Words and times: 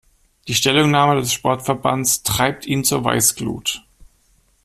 Die 0.47 0.55
Stellungnahme 0.55 1.21
des 1.21 1.31
Sportverbands 1.31 2.23
treibt 2.23 2.65
ihn 2.65 2.83
zur 2.83 3.03
Weißglut. 3.05 3.83